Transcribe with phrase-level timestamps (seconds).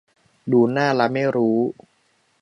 [0.51, 1.57] ดูหน้าละไม่รู้